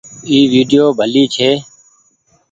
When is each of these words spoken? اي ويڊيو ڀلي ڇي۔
اي 0.29 0.37
ويڊيو 0.51 0.85
ڀلي 0.99 1.23
ڇي۔ 1.35 1.49